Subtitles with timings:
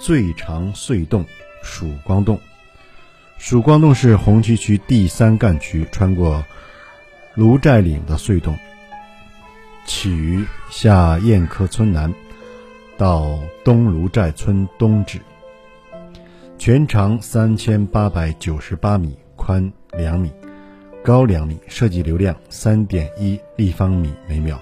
[0.00, 1.24] 最长隧洞
[1.62, 2.40] 曙光洞。
[3.38, 6.44] 曙光洞是红旗渠第三干渠穿过
[7.34, 8.58] 卢寨岭的隧洞，
[9.84, 12.12] 起于下雁科村南，
[12.96, 15.20] 到东卢寨村东止，
[16.58, 20.30] 全长三千八百九十八米，宽两米，
[21.04, 24.60] 高两米，设计流量三点一立方米每秒，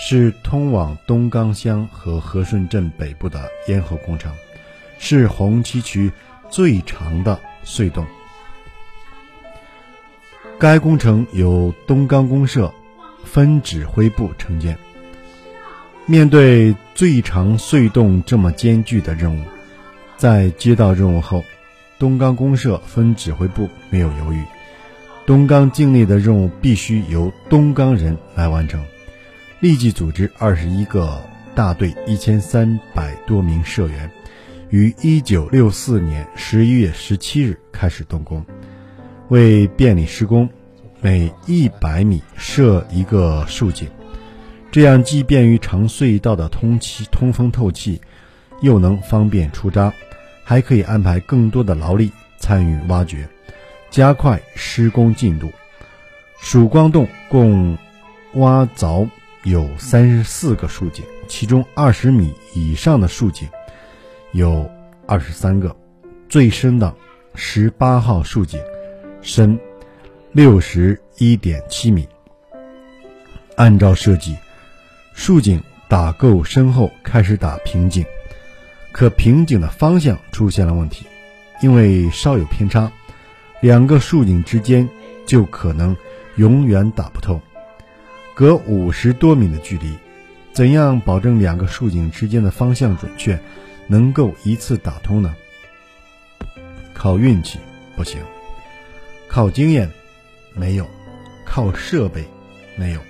[0.00, 4.32] 是通往东冈乡和和顺镇北部的咽喉工程，
[4.98, 6.10] 是红旗渠
[6.48, 7.38] 最长的。
[7.62, 8.06] 隧洞，
[10.58, 12.72] 该工程由东钢公社
[13.22, 14.76] 分指挥部承建。
[16.06, 19.44] 面对最长隧洞这么艰巨的任务，
[20.16, 21.44] 在接到任务后，
[21.98, 24.42] 东钢公社分指挥部没有犹豫，
[25.26, 28.82] 东钢境内的任务必须由东钢人来完成，
[29.60, 31.22] 立即组织二十一个
[31.54, 34.10] 大队，一千三百多名社员。
[34.70, 38.42] 于一九六四年十一月十七日开始动工，
[39.28, 40.48] 为便利施工，
[41.02, 43.86] 每一百米设一个竖井，
[44.70, 48.00] 这样既便于长隧道的通气、通风透气，
[48.62, 49.92] 又能方便出渣，
[50.42, 53.28] 还可以安排更多的劳力参与挖掘，
[53.90, 55.52] 加快施工进度。
[56.40, 57.76] 曙光洞共
[58.34, 59.06] 挖凿
[59.44, 63.48] 有三十四个竖井，其中二十米以上的竖井。
[64.32, 64.70] 有
[65.06, 65.74] 二十三个，
[66.28, 66.94] 最深的
[67.34, 68.60] 十八号竖井
[69.22, 69.58] 深
[70.30, 72.06] 六十一点七米。
[73.56, 74.36] 按照设计，
[75.14, 78.04] 竖井打够深后开始打平井，
[78.92, 81.06] 可平井的方向出现了问题，
[81.60, 82.92] 因为稍有偏差，
[83.60, 84.88] 两个竖井之间
[85.26, 85.96] 就可能
[86.36, 87.40] 永远打不透。
[88.40, 89.94] 隔五十多米的距离，
[90.50, 93.38] 怎样保证两个竖井之间的方向准确？
[93.86, 95.36] 能够一次打通呢？
[96.94, 97.58] 靠运气
[97.94, 98.18] 不行，
[99.28, 99.90] 靠经验
[100.54, 100.86] 没有，
[101.44, 102.24] 靠设备
[102.76, 103.00] 没有。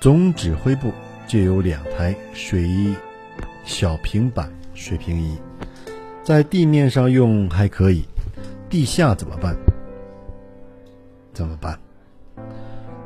[0.00, 0.92] 总指挥部
[1.28, 2.68] 就有两台水
[3.64, 5.38] 小平板水平仪，
[6.24, 8.04] 在地面上用还可以，
[8.68, 9.56] 地下怎么办？
[11.32, 11.78] 怎么办？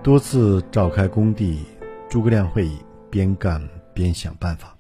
[0.03, 1.61] 多次召开工地
[2.11, 3.63] 诸葛亮会议，边干
[3.95, 4.77] 边想办法。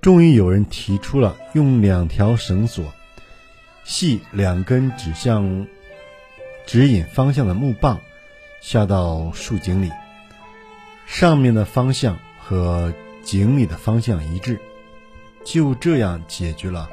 [0.00, 2.92] 终于有人提出了用两条绳索
[3.84, 5.66] 系两根指向
[6.66, 8.00] 指引方向的木棒
[8.62, 9.90] 下到竖井里，
[11.04, 14.58] 上面的方向和井里的方向一致，
[15.44, 16.88] 就这样解决了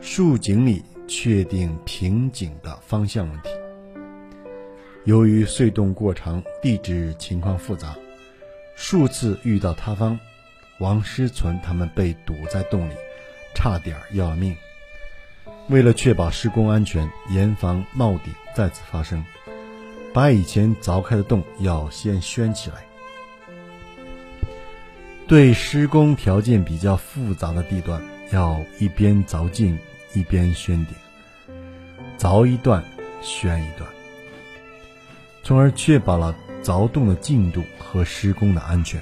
[0.00, 3.50] 竖井里确定平井的方向问题。
[5.06, 7.94] 由于隧洞过长，地质情况复杂，
[8.74, 10.18] 数次遇到塌方。
[10.80, 12.92] 王师存他们被堵在洞里，
[13.54, 14.54] 差点要了命。
[15.68, 19.24] 为了确保施工安全，严防冒顶再次发生，
[20.12, 22.84] 把以前凿开的洞要先宣起来。
[25.28, 28.02] 对施工条件比较复杂的地段，
[28.32, 29.78] 要一边凿进
[30.14, 30.96] 一边宣顶，
[32.18, 32.84] 凿一段
[33.22, 33.88] 宣一段，
[35.46, 39.00] 从而确保了凿洞的进度和施工的安全。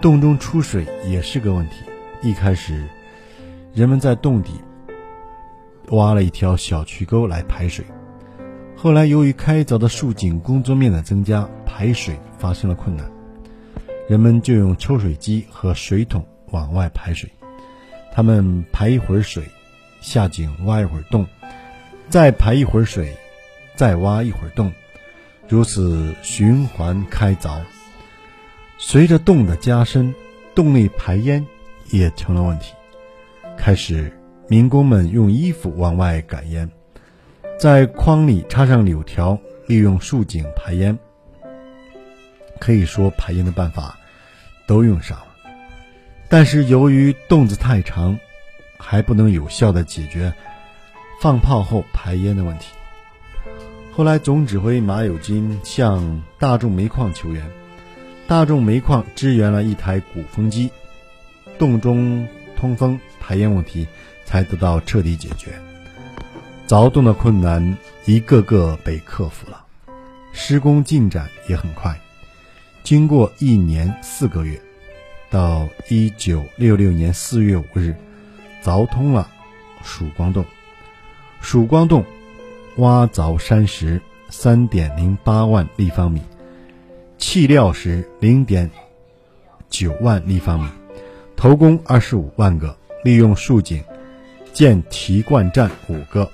[0.00, 1.78] 洞中出水也是个问题。
[2.22, 2.86] 一开始，
[3.72, 4.52] 人们在洞底
[5.88, 7.84] 挖了一条小渠沟来排水。
[8.76, 13.10] 后来，由于开凿的竖井工作面的增加，排水发生了困难，
[14.08, 17.28] 人们就用抽水机和水桶往外排水。
[18.12, 19.42] 他们排一会儿水，
[20.00, 21.26] 下井挖一会儿洞，
[22.08, 23.12] 再排一会儿水，
[23.74, 24.72] 再挖一会儿洞，
[25.48, 27.60] 如此循环开凿。
[28.78, 30.14] 随着洞的加深，
[30.54, 31.46] 洞内排烟
[31.90, 32.72] 也成了问题。
[33.56, 34.12] 开始，
[34.48, 36.68] 民工们用衣服往外赶烟，
[37.58, 40.98] 在筐里插上柳条，利用竖井排烟。
[42.58, 43.98] 可以说，排烟的办法
[44.66, 45.26] 都用上了。
[46.28, 48.18] 但是，由于洞子太长，
[48.78, 50.32] 还不能有效地解决
[51.20, 52.72] 放炮后排烟的问题。
[53.96, 57.48] 后来，总指挥马有金向大众煤矿求援。
[58.26, 60.68] 大众煤矿支援了一台鼓风机，
[61.60, 62.26] 洞中
[62.56, 63.86] 通风排烟问题
[64.24, 65.52] 才得到彻底解决。
[66.66, 69.64] 凿洞的困难一个个被克服了，
[70.32, 71.96] 施工进展也很快。
[72.82, 74.60] 经过一年四个月，
[75.30, 77.94] 到一九六六年四月五日，
[78.60, 79.30] 凿通了
[79.84, 80.44] 曙光洞。
[81.40, 82.04] 曙光洞
[82.76, 86.20] 挖凿山石三点零八万立方米。
[87.16, 88.70] 砌料石零点
[89.70, 90.68] 九万立方米，
[91.36, 93.82] 头工二十五万个，利用竖井
[94.52, 96.30] 建提灌站五个，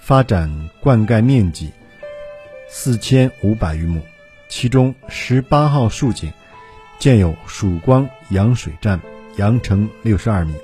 [0.00, 1.70] 发展灌溉面积
[2.68, 4.02] 四千五百余亩，
[4.48, 6.30] 其中十八号竖井
[6.98, 9.00] 建有曙光扬水站，
[9.36, 10.54] 扬程六十二米，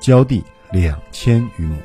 [0.00, 1.76] 浇地两千余亩。